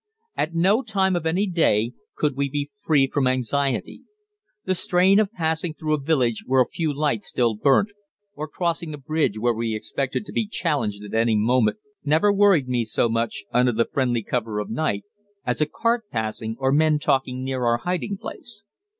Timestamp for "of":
1.15-1.27, 5.19-5.31, 14.57-14.71